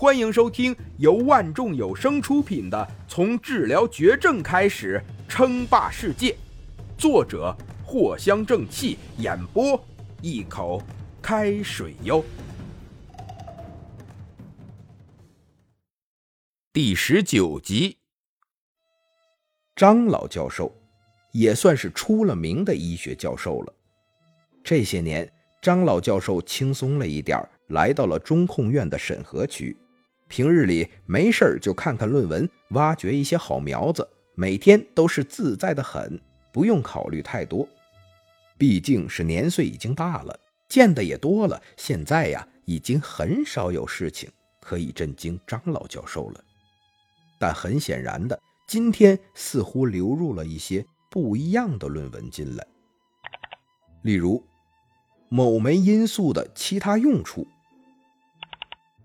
[0.00, 2.78] 欢迎收听由万众有声出品的
[3.12, 6.30] 《从治疗绝症开始称霸世界》，
[6.96, 7.52] 作者
[7.84, 9.84] 藿香正气，演播
[10.22, 10.80] 一口
[11.20, 12.24] 开水哟。
[16.72, 17.98] 第十九集，
[19.74, 20.72] 张老教授
[21.32, 23.74] 也算是出了名的医学教授了。
[24.62, 25.28] 这些年，
[25.60, 29.76] 张老教授轻松了一点来到了中控院的审核区。
[30.28, 36.20] 平日里没事儿就看看论文，挖掘一些好苗子，每天都是自在的很，
[36.52, 37.66] 不用考虑太多。
[38.58, 46.44] 毕竟是年岁已经大了，见的也多了，现在呀，已经很少有事情可以震惊张老教授了。
[47.38, 52.66] 但很显然的，今天似乎流入了一些不一样的论文进来，
[54.02, 54.44] 例如
[55.30, 57.46] 某酶因素的其他用处。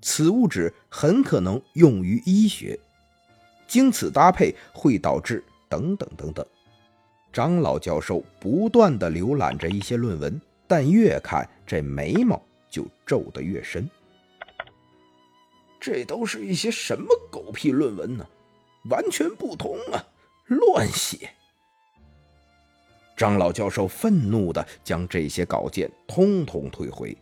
[0.03, 2.77] 此物质很可能用于医学，
[3.67, 6.45] 经此搭配会导致等等等等。
[7.31, 13.89] 张老教授不断的浏览着一些论文，但越看这眉毛就皱得越深。
[15.79, 18.27] 这都是一些什么狗屁论文呢？
[18.89, 20.05] 完全不同啊，
[20.47, 21.29] 乱写！
[23.15, 27.15] 张老教授愤怒的将这些稿件通通退回。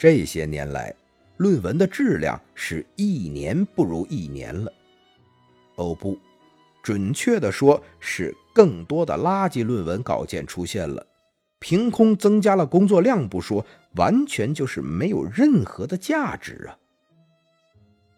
[0.00, 0.94] 这些年来，
[1.36, 4.72] 论文的质量是一年不如一年了。
[5.74, 6.18] 哦不，
[6.82, 11.06] 准确的说是更多的垃圾论文稿件出现了，
[11.58, 13.62] 凭空增加了工作量不说，
[13.96, 16.78] 完全就是没有任何的价值啊！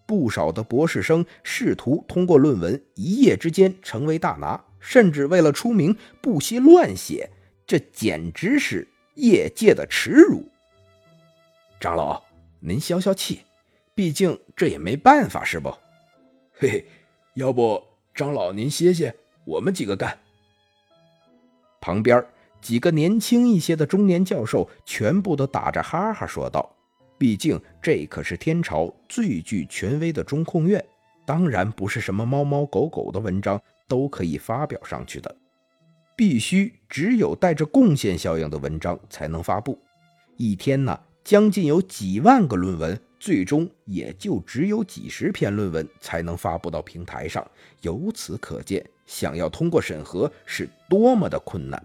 [0.06, 7.28] 不少的博士生试图通过论文一夜之间成为大拿，甚至为了出名不惜乱写，
[7.67, 8.86] 这简直是
[9.17, 10.46] 业界的耻辱。
[11.83, 12.22] 长老，
[12.61, 13.41] 您消消气，
[13.92, 15.69] 毕竟这也没办法，是不？
[16.52, 16.86] 嘿嘿，
[17.34, 17.83] 要不
[18.14, 19.12] 长老您歇歇，
[19.44, 20.17] 我们几个干。
[21.80, 22.24] 旁边
[22.61, 26.73] 几个年轻一些的中年教授全部都打着哈哈说道
[27.18, 30.84] ：“毕竟这可是天朝最具权威的中控院，
[31.27, 35.36] 当然不是什么猫猫狗狗的文章都可以发表上去的，
[36.14, 39.77] 必须只有带着贡献效应的文章才能发布。
[40.36, 47.48] 一天呢？”将近有几万个论文，最终也就只有几十篇论文才能发布到平台上。
[47.83, 51.80] 由此可见，想要通过审核是多么的困难。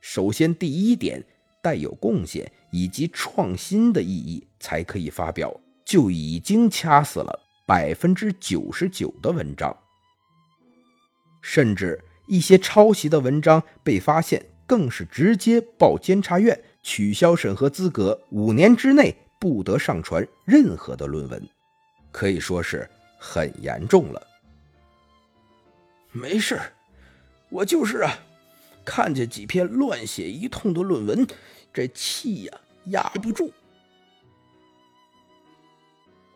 [0.00, 1.24] 首先，第一点，
[1.62, 5.54] 带有贡献以及创新的意义才可以发表，
[5.84, 9.76] 就已经掐死了百分之九十九的文章。
[11.40, 16.60] 甚至一些抄袭的文章被发现，更是直接报监察院。
[16.88, 21.46] 取消审核资格，五年之内不得上传任何的论文，
[22.10, 22.88] 可以说是
[23.18, 24.26] 很严重了。
[26.12, 26.58] 没事
[27.50, 28.18] 我就是啊，
[28.86, 31.26] 看见几篇乱写一通的论文，
[31.74, 33.52] 这气呀压不住。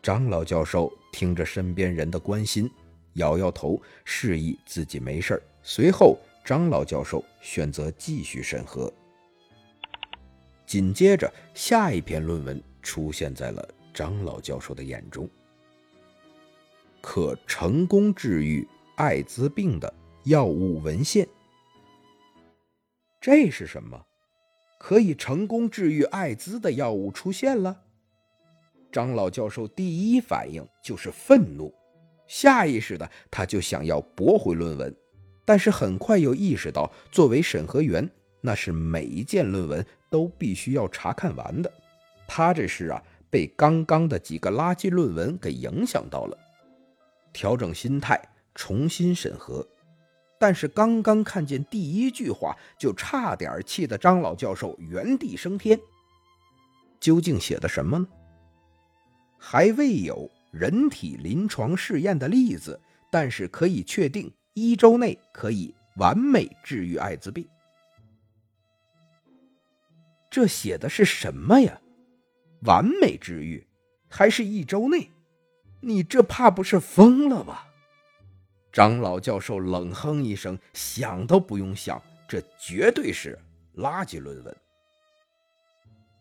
[0.03, 2.71] 张老教授听着身边人的关心，
[3.15, 8.93] 摇摇头，示意自己没事随后，张老教授选择继续审核。
[10.73, 15.29] 紧接着，下一篇论文出现在了张老教授的眼中：
[17.03, 18.67] 可成功治愈
[18.97, 19.93] 艾滋病的
[20.25, 21.29] 药物文献。
[23.21, 24.03] 这是什么？
[24.79, 27.83] 可以成功治愈艾滋的药物出现了？
[28.91, 31.71] 张老教授第一反应就是愤怒，
[32.27, 34.97] 下意识的他就想要驳回论文，
[35.45, 38.11] 但是很快又意识到，作为审核员。
[38.43, 41.73] 那是每一件论文都必须要查看完的。
[42.29, 46.37] 他这是啊，被刚刚的几个垃圾论文给影响到了，
[47.33, 48.21] 调整心态，
[48.55, 49.67] 重新审核。
[50.39, 55.79] 但是刚刚看见第一句话，就差点气得张老教授原地升天。
[56.99, 58.07] 究竟写的什么呢？
[59.39, 62.81] 还未有人体临床试验的例子，
[63.11, 67.47] 但是可以确定一周内可以完美治愈艾滋病。
[70.33, 71.79] 这写的是什么呀？
[72.63, 73.67] 完美治愈，
[74.09, 75.11] 还是一周内？
[75.81, 77.69] 你这怕不是疯了吧？
[78.73, 83.39] 张老教授冷哼一声，想都不用想，这绝对是
[83.77, 84.57] 垃圾论文。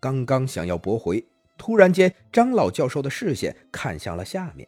[0.02, 1.26] 刚刚想要驳回，
[1.58, 4.68] 突然间，张老教授的视线看向了下面，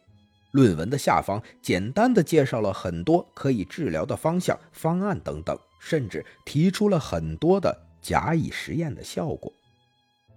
[0.52, 7.78] 论文的下方简单的介绍了很多可以治疗的方向、方案等等，甚至提出了很多的。
[8.04, 9.50] 甲乙实验的效果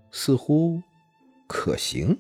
[0.10, 0.82] 似乎
[1.50, 2.18] 可行。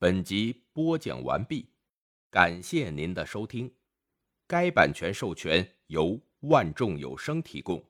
[0.00, 1.68] 本集播讲完毕，
[2.28, 3.72] 感谢您的收听。
[4.48, 7.80] 该版权授权由万众有声提供。